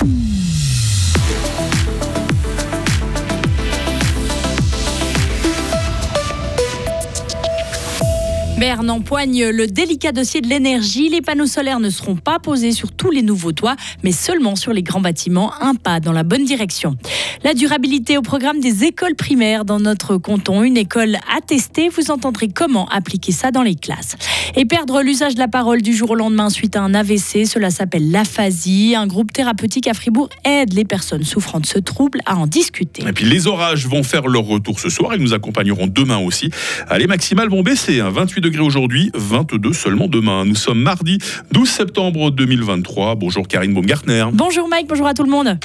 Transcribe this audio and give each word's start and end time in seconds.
Mm. 0.00 0.57
Berne 8.58 8.90
empoigne 8.90 9.50
le 9.50 9.68
délicat 9.68 10.10
dossier 10.10 10.40
de 10.40 10.48
l'énergie. 10.48 11.08
Les 11.08 11.20
panneaux 11.20 11.46
solaires 11.46 11.78
ne 11.78 11.90
seront 11.90 12.16
pas 12.16 12.40
posés 12.40 12.72
sur 12.72 12.90
tous 12.90 13.12
les 13.12 13.22
nouveaux 13.22 13.52
toits, 13.52 13.76
mais 14.02 14.10
seulement 14.10 14.56
sur 14.56 14.72
les 14.72 14.82
grands 14.82 15.00
bâtiments. 15.00 15.52
Un 15.60 15.76
pas 15.76 16.00
dans 16.00 16.10
la 16.10 16.24
bonne 16.24 16.44
direction. 16.44 16.96
La 17.44 17.54
durabilité 17.54 18.18
au 18.18 18.22
programme 18.22 18.58
des 18.58 18.82
écoles 18.82 19.14
primaires 19.14 19.64
dans 19.64 19.78
notre 19.78 20.16
canton. 20.16 20.64
Une 20.64 20.76
école 20.76 21.18
attestée. 21.36 21.88
Vous 21.88 22.10
entendrez 22.10 22.48
comment 22.48 22.88
appliquer 22.88 23.30
ça 23.30 23.52
dans 23.52 23.62
les 23.62 23.76
classes. 23.76 24.16
Et 24.56 24.64
perdre 24.64 25.02
l'usage 25.02 25.34
de 25.34 25.38
la 25.38 25.46
parole 25.46 25.80
du 25.80 25.94
jour 25.94 26.10
au 26.10 26.14
lendemain 26.16 26.50
suite 26.50 26.74
à 26.74 26.82
un 26.82 26.94
AVC, 26.94 27.46
cela 27.46 27.70
s'appelle 27.70 28.10
l'aphasie. 28.10 28.96
Un 28.96 29.06
groupe 29.06 29.32
thérapeutique 29.32 29.86
à 29.86 29.94
Fribourg 29.94 30.30
aide 30.42 30.72
les 30.72 30.84
personnes 30.84 31.22
souffrant 31.22 31.60
de 31.60 31.66
ce 31.66 31.78
trouble 31.78 32.18
à 32.26 32.36
en 32.36 32.48
discuter. 32.48 33.04
Et 33.06 33.12
puis 33.12 33.24
les 33.24 33.46
orages 33.46 33.86
vont 33.86 34.02
faire 34.02 34.26
leur 34.26 34.42
retour 34.42 34.80
ce 34.80 34.88
soir. 34.88 35.14
Ils 35.14 35.22
nous 35.22 35.32
accompagneront 35.32 35.86
demain 35.86 36.18
aussi. 36.18 36.50
Les 36.98 37.06
maximales 37.06 37.50
vont 37.50 37.62
baisser. 37.62 38.00
28 38.00 38.40
degrés 38.40 38.47
aujourd'hui, 38.56 39.10
22 39.14 39.72
seulement 39.72 40.08
demain. 40.08 40.44
Nous 40.44 40.54
sommes 40.54 40.80
mardi 40.80 41.18
12 41.52 41.68
septembre 41.68 42.30
2023. 42.30 43.14
Bonjour 43.14 43.46
Karine 43.46 43.74
Baumgartner. 43.74 44.24
Bonjour 44.32 44.68
Mike, 44.68 44.88
bonjour 44.88 45.06
à 45.06 45.14
tout 45.14 45.22
le 45.22 45.30
monde. 45.30 45.58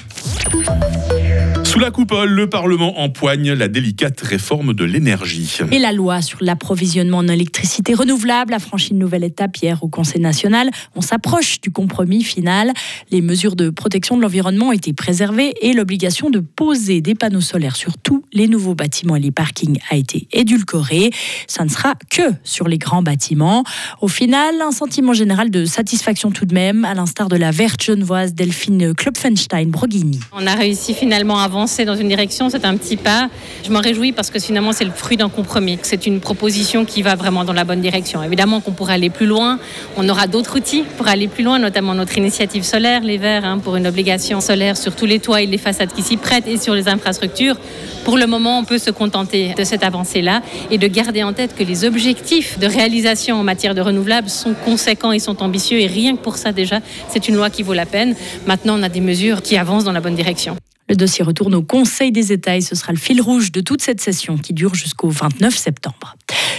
Sous 1.63 1.79
la 1.79 1.89
coupole, 1.89 2.29
le 2.29 2.47
Parlement 2.47 2.99
empoigne 2.99 3.53
la 3.53 3.67
délicate 3.67 4.21
réforme 4.21 4.73
de 4.73 4.83
l'énergie. 4.83 5.57
Et 5.71 5.79
la 5.79 5.91
loi 5.91 6.21
sur 6.21 6.37
l'approvisionnement 6.41 7.19
en 7.19 7.27
électricité 7.27 7.93
renouvelable 7.93 8.53
a 8.53 8.59
franchi 8.59 8.91
une 8.91 8.99
nouvelle 8.99 9.23
étape 9.23 9.57
hier 9.57 9.81
au 9.83 9.87
Conseil 9.87 10.21
national. 10.21 10.69
On 10.95 11.01
s'approche 11.01 11.61
du 11.61 11.71
compromis 11.71 12.23
final. 12.23 12.71
Les 13.09 13.21
mesures 13.21 13.55
de 13.55 13.69
protection 13.69 14.17
de 14.17 14.21
l'environnement 14.21 14.67
ont 14.67 14.71
été 14.71 14.93
préservées 14.93 15.53
et 15.61 15.73
l'obligation 15.73 16.29
de 16.29 16.41
poser 16.41 17.01
des 17.01 17.15
panneaux 17.15 17.41
solaires 17.41 17.75
sur 17.75 17.97
tous 17.97 18.22
les 18.33 18.47
nouveaux 18.47 18.75
bâtiments 18.75 19.15
et 19.15 19.19
les 19.19 19.31
parkings 19.31 19.79
a 19.89 19.95
été 19.95 20.27
édulcorée. 20.31 21.11
Ça 21.47 21.63
ne 21.63 21.69
sera 21.69 21.93
que 22.09 22.21
sur 22.43 22.67
les 22.67 22.77
grands 22.77 23.01
bâtiments. 23.01 23.63
Au 24.01 24.07
final, 24.07 24.61
un 24.61 24.71
sentiment 24.71 25.13
général 25.13 25.49
de 25.49 25.65
satisfaction 25.65 26.31
tout 26.31 26.45
de 26.45 26.53
même, 26.53 26.85
à 26.85 26.93
l'instar 26.93 27.29
de 27.29 27.35
la 27.35 27.51
verte 27.51 27.83
genevoise 27.83 28.33
Delphine 28.33 28.93
Klopfenstein-Broghini. 28.93 30.19
On 30.33 30.45
a 30.47 30.55
réussi 30.55 30.93
finalement 30.93 31.39
à 31.39 31.43
avancer 31.43 31.85
dans 31.85 31.95
une 31.95 32.07
direction, 32.07 32.49
c'est 32.49 32.65
un 32.65 32.75
petit 32.75 32.97
pas. 32.97 33.29
Je 33.63 33.71
m'en 33.71 33.79
réjouis 33.79 34.11
parce 34.11 34.29
que 34.29 34.39
finalement 34.39 34.71
c'est 34.73 34.85
le 34.85 34.91
fruit 34.91 35.17
d'un 35.17 35.29
compromis. 35.29 35.79
C'est 35.83 36.05
une 36.05 36.19
proposition 36.19 36.85
qui 36.85 37.01
va 37.01 37.15
vraiment 37.15 37.43
dans 37.43 37.53
la 37.53 37.63
bonne 37.63 37.81
direction. 37.81 38.23
Évidemment 38.23 38.61
qu'on 38.61 38.71
pourrait 38.71 38.93
aller 38.93 39.09
plus 39.09 39.25
loin, 39.25 39.59
on 39.97 40.07
aura 40.09 40.27
d'autres 40.27 40.57
outils 40.57 40.83
pour 40.97 41.07
aller 41.07 41.27
plus 41.27 41.43
loin, 41.43 41.59
notamment 41.59 41.93
notre 41.93 42.17
initiative 42.17 42.63
solaire, 42.63 43.01
les 43.01 43.17
Verts, 43.17 43.45
hein, 43.45 43.59
pour 43.59 43.75
une 43.75 43.87
obligation 43.87 44.41
solaire 44.41 44.75
sur 44.75 44.95
tous 44.95 45.05
les 45.05 45.19
toits 45.19 45.41
et 45.41 45.45
les 45.45 45.57
façades 45.57 45.93
qui 45.93 46.01
s'y 46.01 46.17
prêtent 46.17 46.47
et 46.47 46.57
sur 46.57 46.73
les 46.73 46.87
infrastructures. 46.87 47.55
Pour 48.03 48.17
moment, 48.25 48.59
on 48.59 48.65
peut 48.65 48.77
se 48.77 48.91
contenter 48.91 49.53
de 49.57 49.63
cette 49.63 49.83
avancée-là 49.83 50.41
et 50.71 50.77
de 50.77 50.87
garder 50.87 51.23
en 51.23 51.33
tête 51.33 51.55
que 51.55 51.63
les 51.63 51.85
objectifs 51.85 52.59
de 52.59 52.67
réalisation 52.67 53.37
en 53.37 53.43
matière 53.43 53.75
de 53.75 53.81
renouvelables 53.81 54.29
sont 54.29 54.53
conséquents 54.53 55.11
et 55.11 55.19
sont 55.19 55.41
ambitieux 55.43 55.79
et 55.79 55.87
rien 55.87 56.15
que 56.15 56.21
pour 56.21 56.37
ça 56.37 56.51
déjà, 56.51 56.79
c'est 57.09 57.27
une 57.27 57.35
loi 57.35 57.49
qui 57.49 57.63
vaut 57.63 57.73
la 57.73 57.85
peine. 57.85 58.15
Maintenant, 58.45 58.79
on 58.79 58.83
a 58.83 58.89
des 58.89 59.01
mesures 59.01 59.41
qui 59.41 59.57
avancent 59.57 59.83
dans 59.83 59.91
la 59.91 60.01
bonne 60.01 60.15
direction. 60.15 60.55
Le 60.89 60.95
dossier 60.95 61.23
retourne 61.23 61.55
au 61.55 61.61
Conseil 61.61 62.11
des 62.11 62.31
États 62.31 62.57
et 62.57 62.61
ce 62.61 62.75
sera 62.75 62.91
le 62.91 62.99
fil 62.99 63.21
rouge 63.21 63.51
de 63.51 63.61
toute 63.61 63.81
cette 63.81 64.01
session 64.01 64.37
qui 64.37 64.53
dure 64.53 64.75
jusqu'au 64.75 65.09
29 65.09 65.55
septembre. 65.55 66.15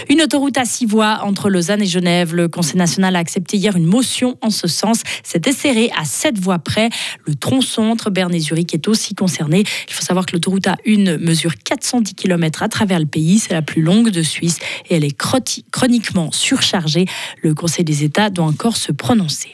Une 0.09 0.21
autoroute 0.21 0.57
à 0.57 0.65
six 0.65 0.85
voies 0.85 1.19
entre 1.23 1.49
Lausanne 1.49 1.81
et 1.81 1.87
Genève. 1.87 2.35
Le 2.35 2.47
Conseil 2.47 2.77
national 2.77 3.15
a 3.15 3.19
accepté 3.19 3.57
hier 3.57 3.75
une 3.75 3.85
motion 3.85 4.37
en 4.41 4.49
ce 4.49 4.67
sens. 4.67 5.01
C'était 5.23 5.51
serré 5.51 5.89
à 5.97 6.05
sept 6.05 6.39
voies 6.39 6.59
près. 6.59 6.89
Le 7.25 7.35
tronçon 7.35 7.83
entre 7.83 8.09
Berne 8.09 8.33
et 8.33 8.39
Zurich 8.39 8.73
est 8.73 8.87
aussi 8.87 9.15
concerné. 9.15 9.63
Il 9.87 9.93
faut 9.93 10.03
savoir 10.03 10.25
que 10.25 10.33
l'autoroute 10.33 10.65
A1 10.65 11.17
mesure 11.17 11.55
410 11.55 12.13
km 12.15 12.63
à 12.63 12.69
travers 12.69 12.99
le 12.99 13.05
pays. 13.05 13.39
C'est 13.39 13.53
la 13.53 13.61
plus 13.61 13.81
longue 13.81 14.09
de 14.09 14.21
Suisse 14.21 14.59
et 14.89 14.95
elle 14.95 15.03
est 15.03 15.15
chroniquement 15.15 16.31
surchargée. 16.31 17.05
Le 17.41 17.53
Conseil 17.53 17.85
des 17.85 18.03
États 18.03 18.29
doit 18.29 18.45
encore 18.45 18.77
se 18.77 18.91
prononcer. 18.91 19.53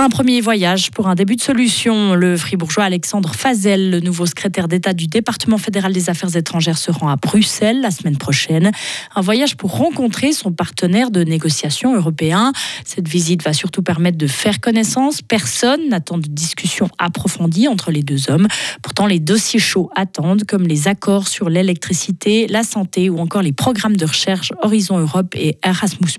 Un 0.00 0.10
premier 0.10 0.40
voyage 0.40 0.92
pour 0.92 1.08
un 1.08 1.16
début 1.16 1.34
de 1.34 1.40
solution. 1.40 2.14
Le 2.14 2.36
fribourgeois 2.36 2.84
Alexandre 2.84 3.34
Fazel, 3.34 3.90
le 3.90 3.98
nouveau 3.98 4.26
secrétaire 4.26 4.68
d'État 4.68 4.92
du 4.92 5.08
département 5.08 5.58
fédéral 5.58 5.92
des 5.92 6.08
affaires 6.08 6.36
étrangères, 6.36 6.78
se 6.78 6.92
rend 6.92 7.08
à 7.08 7.16
Bruxelles 7.16 7.80
la 7.80 7.90
semaine 7.90 8.16
prochaine. 8.16 8.70
Un 9.16 9.20
voyage 9.22 9.56
pour 9.56 9.76
rencontrer 9.76 10.30
son 10.30 10.52
partenaire 10.52 11.10
de 11.10 11.24
négociation 11.24 11.96
européen. 11.96 12.52
Cette 12.84 13.08
visite 13.08 13.42
va 13.42 13.52
surtout 13.52 13.82
permettre 13.82 14.18
de 14.18 14.28
faire 14.28 14.60
connaissance. 14.60 15.20
Personne 15.20 15.88
n'attend 15.88 16.18
de 16.18 16.28
discussion 16.28 16.88
approfondie 16.98 17.66
entre 17.66 17.90
les 17.90 18.04
deux 18.04 18.30
hommes. 18.30 18.46
Pourtant, 18.82 19.06
les 19.06 19.18
dossiers 19.18 19.58
chauds 19.58 19.90
attendent, 19.96 20.44
comme 20.44 20.62
les 20.62 20.86
accords 20.86 21.26
sur 21.26 21.50
l'électricité, 21.50 22.46
la 22.46 22.62
santé 22.62 23.10
ou 23.10 23.18
encore 23.18 23.42
les 23.42 23.52
programmes 23.52 23.96
de 23.96 24.06
recherche 24.06 24.52
Horizon 24.62 24.98
Europe 24.98 25.34
et 25.34 25.58
Erasmus. 25.64 26.12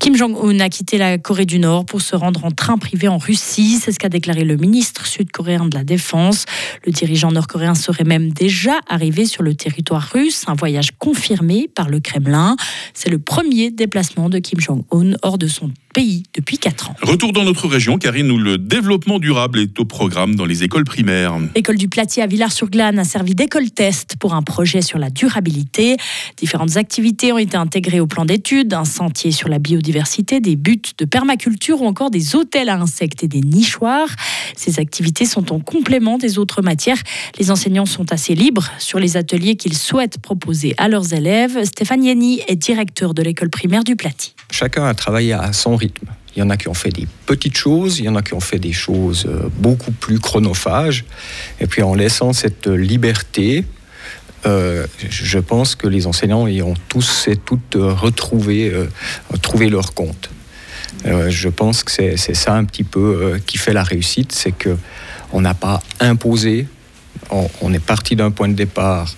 Kim 0.00 0.16
Jong-un 0.16 0.60
a 0.60 0.70
quitté 0.70 0.96
la 0.96 1.18
Corée 1.18 1.44
du 1.44 1.58
Nord 1.58 1.84
pour 1.84 2.00
se 2.00 2.16
rendre 2.16 2.46
en 2.46 2.50
train 2.50 2.78
privé 2.78 3.06
en 3.06 3.18
Russie. 3.18 3.78
C'est 3.78 3.92
ce 3.92 3.98
qu'a 3.98 4.08
déclaré 4.08 4.44
le 4.44 4.56
ministre 4.56 5.06
sud-coréen 5.06 5.66
de 5.66 5.76
la 5.76 5.84
Défense. 5.84 6.46
Le 6.86 6.90
dirigeant 6.90 7.30
nord-coréen 7.30 7.74
serait 7.74 8.04
même 8.04 8.32
déjà 8.32 8.80
arrivé 8.88 9.26
sur 9.26 9.42
le 9.42 9.54
territoire 9.54 10.08
russe, 10.14 10.44
un 10.46 10.54
voyage 10.54 10.92
confirmé 10.98 11.68
par 11.68 11.90
le 11.90 12.00
Kremlin. 12.00 12.56
C'est 12.94 13.10
le 13.10 13.18
premier 13.18 13.70
déplacement 13.70 14.30
de 14.30 14.38
Kim 14.38 14.58
Jong-un 14.58 15.16
hors 15.20 15.36
de 15.36 15.48
son 15.48 15.70
pays 15.92 16.22
depuis 16.34 16.56
4 16.56 16.90
ans. 16.90 16.96
Retour 17.02 17.32
dans 17.32 17.44
notre 17.44 17.68
région, 17.68 17.98
Karine, 17.98 18.30
où 18.30 18.38
le 18.38 18.56
développement 18.56 19.18
durable 19.18 19.58
est 19.58 19.78
au 19.80 19.84
programme 19.84 20.34
dans 20.34 20.46
les 20.46 20.62
écoles 20.64 20.84
primaires. 20.84 21.36
L'école 21.54 21.76
du 21.76 21.88
Platier 21.88 22.22
à 22.22 22.26
Villars-sur-Glane 22.26 22.98
a 22.98 23.04
servi 23.04 23.34
d'école 23.34 23.70
test 23.70 24.14
pour 24.18 24.32
un 24.34 24.42
projet 24.42 24.80
sur 24.80 24.98
la 24.98 25.10
durabilité. 25.10 25.96
Différentes 26.38 26.76
activités 26.76 27.32
ont 27.32 27.38
été 27.38 27.56
intégrées 27.56 28.00
au 28.00 28.06
plan 28.06 28.24
d'études, 28.24 28.72
un 28.72 28.84
sentier 28.84 29.32
sur 29.32 29.48
la 29.48 29.58
biodiversité, 29.58 29.89
des 29.92 30.56
buts 30.56 30.82
de 30.98 31.04
permaculture 31.04 31.82
ou 31.82 31.86
encore 31.86 32.10
des 32.10 32.34
hôtels 32.34 32.68
à 32.68 32.76
insectes 32.80 33.22
et 33.22 33.28
des 33.28 33.40
nichoirs. 33.40 34.08
Ces 34.56 34.78
activités 34.78 35.24
sont 35.24 35.52
en 35.52 35.60
complément 35.60 36.18
des 36.18 36.38
autres 36.38 36.62
matières. 36.62 36.98
Les 37.38 37.50
enseignants 37.50 37.86
sont 37.86 38.12
assez 38.12 38.34
libres 38.34 38.70
sur 38.78 38.98
les 38.98 39.16
ateliers 39.16 39.56
qu'ils 39.56 39.76
souhaitent 39.76 40.18
proposer 40.18 40.74
à 40.78 40.88
leurs 40.88 41.12
élèves. 41.12 41.64
Stéphane 41.64 42.04
Yenny 42.04 42.40
est 42.48 42.56
directeur 42.56 43.14
de 43.14 43.22
l'école 43.22 43.50
primaire 43.50 43.84
du 43.84 43.96
Platier. 43.96 44.32
Chacun 44.50 44.84
a 44.84 44.94
travaillé 44.94 45.32
à 45.32 45.52
son 45.52 45.76
rythme. 45.76 46.08
Il 46.36 46.40
y 46.40 46.42
en 46.42 46.50
a 46.50 46.56
qui 46.56 46.68
ont 46.68 46.74
fait 46.74 46.90
des 46.90 47.08
petites 47.26 47.56
choses, 47.56 47.98
il 47.98 48.04
y 48.04 48.08
en 48.08 48.14
a 48.14 48.22
qui 48.22 48.34
ont 48.34 48.40
fait 48.40 48.60
des 48.60 48.72
choses 48.72 49.26
euh, 49.26 49.48
beaucoup 49.58 49.90
plus 49.90 50.20
chronophages. 50.20 51.04
Et 51.60 51.66
puis 51.66 51.82
en 51.82 51.94
laissant 51.94 52.32
cette 52.32 52.68
liberté, 52.68 53.64
euh, 54.46 54.86
je 54.98 55.38
pense 55.38 55.74
que 55.74 55.86
les 55.86 56.06
enseignants 56.06 56.46
y 56.46 56.62
ont 56.62 56.74
tous 56.88 57.28
et 57.28 57.36
toutes 57.36 57.76
retrouvé, 57.76 58.72
euh, 58.72 58.86
trouvé 59.42 59.68
leur 59.68 59.92
compte. 59.94 60.30
je 61.04 61.48
pense 61.48 61.82
que 61.82 61.90
c'est 61.90 62.34
ça 62.34 62.54
un 62.54 62.64
petit 62.64 62.84
peu 62.84 63.38
qui 63.46 63.58
fait 63.58 63.72
la 63.72 63.82
réussite, 63.82 64.32
c'est 64.32 64.52
que 64.52 64.76
on 65.32 65.40
n'a 65.40 65.54
pas 65.54 65.80
imposé, 66.00 66.66
on, 67.30 67.72
est 67.72 67.84
parti 67.84 68.16
d'un 68.16 68.30
point 68.30 68.48
de 68.48 68.54
départ 68.54 69.14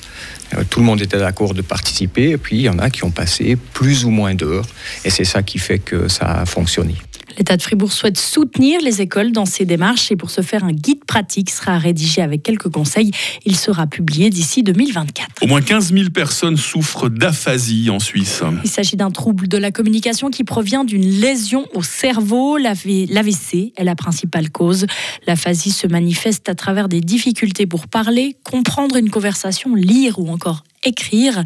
euh, 0.54 0.64
tout 0.68 0.80
le 0.80 0.86
monde 0.86 1.00
était 1.00 1.18
d'accord 1.18 1.54
de 1.54 1.62
participer, 1.62 2.30
et 2.30 2.38
puis 2.38 2.56
il 2.56 2.62
y 2.62 2.68
en 2.68 2.78
a 2.78 2.90
qui 2.90 3.04
ont 3.04 3.10
passé 3.10 3.56
plus 3.72 4.04
ou 4.04 4.10
moins 4.10 4.34
d'heures, 4.34 4.66
et 5.04 5.10
c'est 5.10 5.24
ça 5.24 5.42
qui 5.42 5.58
fait 5.58 5.78
que 5.78 6.08
ça 6.08 6.40
a 6.40 6.46
fonctionné. 6.46 6.96
L'État 7.38 7.56
de 7.56 7.62
Fribourg 7.62 7.92
souhaite 7.92 8.18
soutenir 8.18 8.80
les 8.80 9.00
écoles 9.00 9.32
dans 9.32 9.46
ces 9.46 9.64
démarches 9.64 10.10
et 10.12 10.16
pour 10.16 10.30
ce 10.30 10.42
faire, 10.42 10.64
un 10.64 10.72
guide 10.72 11.04
pratique 11.04 11.50
sera 11.50 11.78
rédigé 11.78 12.22
avec 12.22 12.42
quelques 12.42 12.68
conseils. 12.68 13.10
Il 13.44 13.56
sera 13.56 13.86
publié 13.86 14.30
d'ici 14.30 14.62
2024. 14.62 15.42
Au 15.42 15.46
moins 15.46 15.60
15 15.60 15.92
000 15.92 16.10
personnes 16.10 16.56
souffrent 16.56 17.08
d'aphasie 17.08 17.90
en 17.90 17.98
Suisse. 17.98 18.42
Il 18.64 18.70
s'agit 18.70 18.96
d'un 18.96 19.10
trouble 19.10 19.48
de 19.48 19.58
la 19.58 19.70
communication 19.70 20.30
qui 20.30 20.44
provient 20.44 20.84
d'une 20.84 21.08
lésion 21.08 21.66
au 21.74 21.82
cerveau. 21.82 22.56
L'AVC 22.56 23.72
est 23.76 23.84
la 23.84 23.94
principale 23.94 24.50
cause. 24.50 24.86
L'aphasie 25.26 25.72
se 25.72 25.86
manifeste 25.86 26.48
à 26.48 26.54
travers 26.54 26.88
des 26.88 27.00
difficultés 27.00 27.66
pour 27.66 27.88
parler, 27.88 28.36
comprendre 28.44 28.96
une 28.96 29.10
conversation, 29.10 29.74
lire 29.74 30.18
ou 30.18 30.30
encore 30.30 30.64
écrire. 30.84 31.42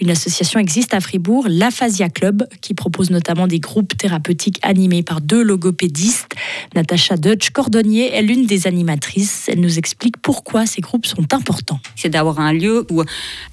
Une 0.00 0.10
association 0.10 0.60
existe 0.60 0.94
à 0.94 1.00
Fribourg, 1.00 1.46
l'Aphasia 1.48 2.08
Club, 2.08 2.46
qui 2.60 2.74
propose 2.74 3.10
notamment 3.10 3.46
des 3.46 3.60
groupes 3.60 3.96
thérapeutiques 3.96 4.58
animés 4.62 5.02
par 5.02 5.20
deux 5.20 5.42
logopédistes. 5.42 6.34
Natacha 6.74 7.16
Deutsch, 7.16 7.50
cordonnier, 7.50 8.14
est 8.14 8.22
l'une 8.22 8.46
des 8.46 8.66
animatrices. 8.66 9.48
Elle 9.48 9.60
nous 9.60 9.78
explique 9.78 10.16
pourquoi 10.18 10.66
ces 10.66 10.80
groupes 10.80 11.06
sont 11.06 11.32
importants. 11.32 11.80
C'est 11.96 12.10
d'avoir 12.10 12.40
un 12.40 12.52
lieu 12.52 12.86
où 12.90 13.02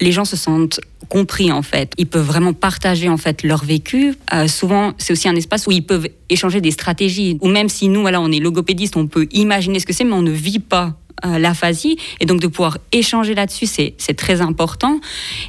les 0.00 0.12
gens 0.12 0.24
se 0.24 0.36
sentent 0.36 0.80
compris 1.08 1.52
en 1.52 1.62
fait. 1.62 1.92
Ils 1.98 2.06
peuvent 2.06 2.26
vraiment 2.26 2.52
partager 2.52 3.08
en 3.08 3.16
fait 3.16 3.42
leur 3.42 3.64
vécu. 3.64 4.14
Euh, 4.32 4.48
souvent, 4.48 4.92
c'est 4.98 5.12
aussi 5.12 5.28
un 5.28 5.36
espace 5.36 5.66
où 5.66 5.70
ils 5.70 5.84
peuvent 5.84 6.08
échanger 6.28 6.60
des 6.60 6.70
stratégies. 6.70 7.38
Ou 7.40 7.48
même 7.48 7.68
si 7.68 7.88
nous, 7.88 8.00
voilà, 8.00 8.20
on 8.20 8.30
est 8.30 8.40
logopédistes, 8.40 8.96
on 8.96 9.06
peut 9.06 9.26
imaginer 9.32 9.80
ce 9.80 9.86
que 9.86 9.92
c'est, 9.92 10.04
mais 10.04 10.14
on 10.14 10.22
ne 10.22 10.30
vit 10.30 10.58
pas 10.58 10.98
euh, 11.24 11.38
l'aphasie. 11.38 11.98
Et 12.20 12.26
donc 12.26 12.40
de 12.40 12.46
pouvoir 12.46 12.78
échanger 12.92 13.34
là-dessus, 13.34 13.66
c'est 13.66 14.14
très 14.16 14.40
important. 14.40 15.00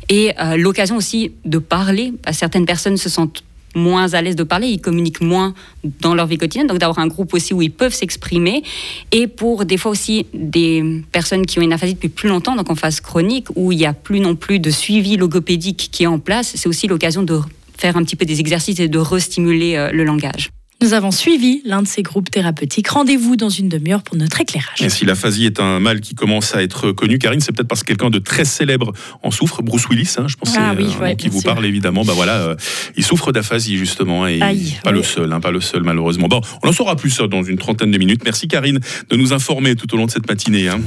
Et 0.09 0.31
euh, 0.39 0.57
l'occasion 0.57 0.95
aussi 0.95 1.31
de 1.45 1.57
parler. 1.57 2.13
Certaines 2.31 2.65
personnes 2.65 2.97
se 2.97 3.09
sentent 3.09 3.43
moins 3.75 4.13
à 4.13 4.21
l'aise 4.21 4.35
de 4.35 4.43
parler, 4.43 4.67
ils 4.67 4.81
communiquent 4.81 5.21
moins 5.21 5.53
dans 6.01 6.15
leur 6.15 6.27
vie 6.27 6.37
quotidienne, 6.37 6.67
donc 6.67 6.79
d'avoir 6.79 6.99
un 6.99 7.07
groupe 7.07 7.33
aussi 7.33 7.53
où 7.53 7.61
ils 7.61 7.71
peuvent 7.71 7.93
s'exprimer. 7.93 8.63
Et 9.11 9.27
pour 9.27 9.65
des 9.65 9.77
fois 9.77 9.91
aussi 9.91 10.25
des 10.33 11.03
personnes 11.11 11.45
qui 11.45 11.59
ont 11.59 11.61
une 11.61 11.73
aphasie 11.73 11.93
depuis 11.93 12.09
plus 12.09 12.29
longtemps, 12.29 12.55
donc 12.55 12.69
en 12.69 12.75
phase 12.75 12.99
chronique, 13.01 13.47
où 13.55 13.71
il 13.71 13.77
n'y 13.77 13.85
a 13.85 13.93
plus 13.93 14.19
non 14.19 14.35
plus 14.35 14.59
de 14.59 14.69
suivi 14.69 15.17
logopédique 15.17 15.89
qui 15.91 16.03
est 16.03 16.07
en 16.07 16.19
place, 16.19 16.53
c'est 16.55 16.67
aussi 16.67 16.87
l'occasion 16.87 17.23
de 17.23 17.39
faire 17.77 17.95
un 17.95 18.03
petit 18.03 18.15
peu 18.15 18.25
des 18.25 18.39
exercices 18.39 18.79
et 18.79 18.87
de 18.87 18.99
restimuler 18.99 19.75
euh, 19.75 19.91
le 19.91 20.03
langage. 20.03 20.49
Nous 20.81 20.93
avons 20.93 21.11
suivi 21.11 21.61
l'un 21.65 21.81
de 21.81 21.87
ces 21.87 22.03
groupes 22.03 22.31
thérapeutiques. 22.31 22.87
Rendez-vous 22.87 23.35
dans 23.35 23.49
une 23.49 23.67
demi-heure 23.67 24.01
pour 24.01 24.15
notre 24.15 24.39
éclairage. 24.39 24.81
Et 24.81 24.89
si 24.89 25.03
l'aphasie 25.03 25.45
est 25.45 25.59
un 25.59 25.81
mal 25.81 25.99
qui 25.99 26.15
commence 26.15 26.55
à 26.55 26.63
être 26.63 26.93
connu, 26.93 27.17
Karine, 27.19 27.41
c'est 27.41 27.51
peut-être 27.51 27.67
parce 27.67 27.81
que 27.81 27.87
quelqu'un 27.87 28.09
de 28.09 28.19
très 28.19 28.45
célèbre 28.45 28.93
en 29.21 29.29
souffre, 29.29 29.61
Bruce 29.61 29.89
Willis, 29.89 30.15
hein, 30.17 30.27
je 30.29 30.37
pense, 30.37 30.53
Ah 30.57 30.73
oui, 30.77 30.87
ouais, 31.01 31.17
qui 31.17 31.27
vous 31.27 31.41
sûr. 31.41 31.53
parle 31.53 31.65
évidemment. 31.65 32.05
Bah 32.05 32.13
voilà, 32.15 32.35
euh, 32.37 32.55
il 32.95 33.03
souffre 33.03 33.33
d'aphasie 33.33 33.77
justement 33.77 34.25
et 34.25 34.41
Aïe, 34.41 34.77
pas 34.81 34.91
le 34.91 35.03
seul, 35.03 35.33
hein, 35.33 35.41
pas 35.41 35.51
le 35.51 35.59
seul 35.59 35.83
malheureusement. 35.83 36.29
Bon, 36.29 36.39
on 36.63 36.69
en 36.69 36.73
saura 36.73 36.95
plus 36.95 37.17
dans 37.17 37.43
une 37.43 37.57
trentaine 37.57 37.91
de 37.91 37.97
minutes. 37.97 38.21
Merci 38.23 38.47
Karine 38.47 38.79
de 39.09 39.15
nous 39.17 39.33
informer 39.33 39.75
tout 39.75 39.93
au 39.93 39.97
long 39.97 40.05
de 40.05 40.11
cette 40.11 40.29
matinée. 40.29 40.69
hein. 40.69 40.79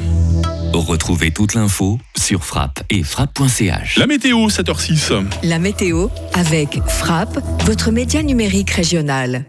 Retrouvez 0.72 1.32
toute 1.32 1.52
l'info 1.52 1.98
sur 2.18 2.46
frappe 2.46 2.82
et 2.88 3.02
frappe.ch. 3.02 3.98
La 3.98 4.06
météo, 4.06 4.48
7h06. 4.48 5.22
La 5.42 5.58
météo 5.58 6.08
avec 6.32 6.80
Frappe, 6.88 7.38
votre 7.66 7.90
média 7.90 8.22
numérique 8.22 8.70
régional. 8.70 9.44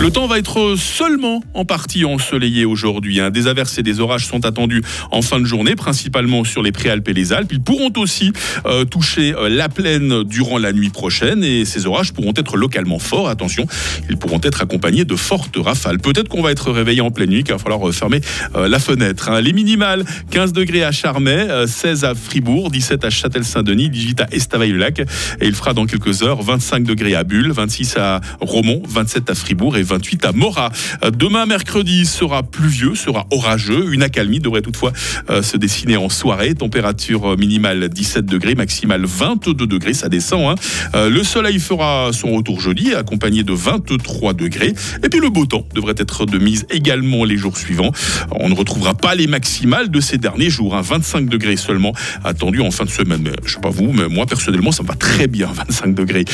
Le 0.00 0.10
temps 0.10 0.26
va 0.26 0.38
être 0.38 0.76
seulement 0.76 1.42
en 1.54 1.64
partie 1.64 2.04
ensoleillé 2.04 2.66
aujourd'hui. 2.66 3.20
hein. 3.20 3.30
Des 3.30 3.46
averses 3.46 3.78
et 3.78 3.82
des 3.82 4.00
orages 4.00 4.26
sont 4.26 4.44
attendus 4.44 4.82
en 5.10 5.22
fin 5.22 5.40
de 5.40 5.46
journée, 5.46 5.76
principalement 5.76 6.44
sur 6.44 6.62
les 6.62 6.72
Préalpes 6.72 7.08
et 7.08 7.14
les 7.14 7.32
Alpes. 7.32 7.50
Ils 7.52 7.62
pourront 7.62 7.90
aussi 7.96 8.30
euh, 8.66 8.84
toucher 8.84 9.34
euh, 9.34 9.48
la 9.48 9.70
plaine 9.70 10.22
durant 10.24 10.58
la 10.58 10.74
nuit 10.74 10.90
prochaine 10.90 11.42
et 11.42 11.64
ces 11.64 11.86
orages 11.86 12.12
pourront 12.12 12.34
être 12.36 12.58
localement 12.58 12.98
forts. 12.98 13.28
Attention, 13.28 13.66
ils 14.10 14.18
pourront 14.18 14.40
être 14.42 14.60
accompagnés 14.60 15.06
de 15.06 15.16
fortes 15.16 15.56
rafales. 15.56 15.98
Peut-être 15.98 16.28
qu'on 16.28 16.42
va 16.42 16.50
être 16.50 16.70
réveillé 16.70 17.00
en 17.00 17.10
pleine 17.10 17.30
nuit, 17.30 17.42
qu'il 17.42 17.52
va 17.54 17.58
falloir 17.58 17.88
euh, 17.88 17.92
fermer 17.92 18.20
la 18.54 18.78
fenêtre. 18.78 19.30
hein. 19.30 19.40
Les 19.40 19.54
minimales, 19.54 20.04
15 20.30 20.52
degrés 20.52 20.84
à 20.84 20.92
Charmey, 20.92 21.46
euh, 21.48 21.66
16 21.66 22.04
à 22.04 22.14
Fribourg, 22.14 22.70
17 22.70 23.04
à 23.06 23.10
Châtel-Saint-Denis, 23.10 23.88
18 23.88 24.20
à 24.20 24.26
Estavayer-le-Lac 24.32 25.00
et 25.00 25.06
il 25.46 25.54
fera 25.54 25.72
dans 25.72 25.86
quelques 25.86 26.22
heures 26.22 26.42
25 26.42 26.84
degrés 26.84 27.14
à 27.14 27.24
Bulle, 27.24 27.52
26 27.52 27.96
à 27.96 28.20
Romont, 28.42 28.82
27 28.86 29.30
à 29.30 29.34
Fribourg 29.34 29.76
28 29.84 30.24
à 30.26 30.32
Morat. 30.32 30.72
Euh, 31.04 31.10
Demain, 31.10 31.46
mercredi, 31.46 32.06
sera 32.06 32.42
pluvieux, 32.42 32.94
sera 32.94 33.26
orageux. 33.30 33.92
Une 33.92 34.02
accalmie 34.02 34.40
devrait 34.40 34.62
toutefois 34.62 34.92
euh, 35.30 35.42
se 35.42 35.56
dessiner 35.56 35.96
en 35.96 36.08
soirée. 36.08 36.54
Température 36.54 37.32
euh, 37.32 37.36
minimale 37.36 37.88
17 37.88 38.26
degrés, 38.26 38.54
maximale 38.54 39.04
22 39.04 39.66
degrés, 39.66 39.94
ça 39.94 40.08
descend. 40.08 40.56
hein. 40.94 41.08
Le 41.08 41.22
soleil 41.22 41.58
fera 41.60 42.10
son 42.12 42.32
retour 42.34 42.60
jeudi, 42.60 42.94
accompagné 42.94 43.42
de 43.42 43.52
23 43.52 44.32
degrés. 44.34 44.74
Et 45.02 45.08
puis 45.08 45.20
le 45.20 45.28
beau 45.30 45.46
temps 45.46 45.66
devrait 45.74 45.94
être 45.98 46.26
de 46.26 46.38
mise 46.38 46.66
également 46.70 47.24
les 47.24 47.36
jours 47.36 47.56
suivants. 47.56 47.92
On 48.32 48.48
ne 48.48 48.54
retrouvera 48.54 48.94
pas 48.94 49.14
les 49.14 49.26
maximales 49.26 49.90
de 49.90 50.00
ces 50.00 50.18
derniers 50.18 50.50
jours. 50.50 50.74
hein. 50.74 50.80
25 50.82 51.28
degrés 51.28 51.56
seulement 51.56 51.92
attendus 52.24 52.60
en 52.60 52.70
fin 52.70 52.84
de 52.84 52.90
semaine. 52.90 53.20
Mais 53.22 53.32
je 53.44 53.54
sais 53.54 53.60
pas 53.60 53.70
vous, 53.70 53.92
mais 53.92 54.08
moi 54.08 54.26
personnellement, 54.26 54.72
ça 54.72 54.82
me 54.82 54.88
va 54.88 54.94
très 54.94 55.26
bien, 55.26 55.48
25 55.52 55.94
degrés. 55.94 56.24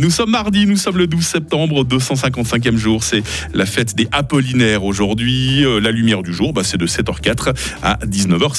Nous 0.00 0.10
sommes 0.10 0.30
mardi, 0.30 0.66
nous 0.66 0.76
sommes 0.76 0.98
le 0.98 1.06
12 1.06 1.24
septembre, 1.24 1.84
255e 1.84 2.76
jour. 2.76 2.93
C'est 3.02 3.22
la 3.52 3.66
fête 3.66 3.94
des 3.94 4.08
Apollinaires 4.12 4.84
aujourd'hui. 4.84 5.64
Euh, 5.64 5.80
la 5.80 5.90
lumière 5.90 6.22
du 6.22 6.32
jour, 6.32 6.52
bah, 6.52 6.62
c'est 6.64 6.78
de 6.78 6.86
7h04 6.86 7.54
à 7.82 7.98
19h. 8.06 8.52